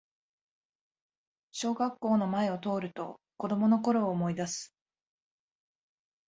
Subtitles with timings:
[1.51, 4.73] 小学校の前を通ると子供のころを思いだす